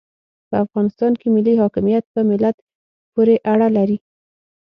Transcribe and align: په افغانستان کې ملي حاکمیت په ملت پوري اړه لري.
په 0.49 0.55
افغانستان 0.65 1.11
کې 1.19 1.27
ملي 1.35 1.53
حاکمیت 1.61 2.05
په 2.13 2.21
ملت 2.29 2.55
پوري 3.11 3.37
اړه 3.51 3.67
لري. 3.77 3.97